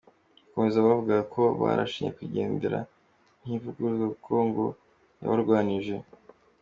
[0.03, 2.79] Bagakomeza bavuga ko barashe nyakwigendera
[3.43, 4.65] Ntivuguruzwa kuko ngo
[5.19, 5.95] yabarwanije.